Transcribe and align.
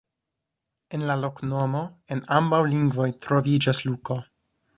En 0.97 1.03
la 1.09 1.17
loknomo 1.23 1.83
en 2.17 2.23
ambaŭ 2.39 2.63
lingvoj 2.73 3.07
troviĝas 3.27 3.85
Luko. 3.91 4.21